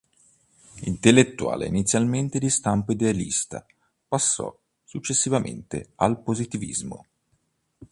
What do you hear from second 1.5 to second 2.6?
inizialmente di